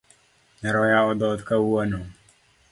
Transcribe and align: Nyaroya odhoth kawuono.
Nyaroya 0.61 0.99
odhoth 1.11 1.43
kawuono. 1.47 1.99